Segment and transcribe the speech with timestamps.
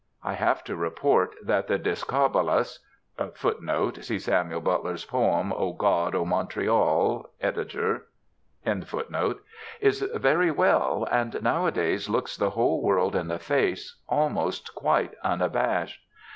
[0.23, 2.79] I have to report that the Discobolus
[3.35, 6.15] [Footnote: See Samuel Butler's poem, "Oh God!
[6.15, 8.03] oh Montreal!" Ed.]
[9.79, 16.01] is very well, and, nowadays, looks the whole world in the face, almost quite unabashed.